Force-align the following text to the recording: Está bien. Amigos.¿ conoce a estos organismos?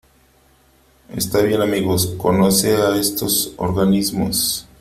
Está 1.15 1.43
bien. 1.43 1.61
Amigos.¿ 1.61 2.15
conoce 2.17 2.75
a 2.75 2.97
estos 2.97 3.53
organismos? 3.57 4.65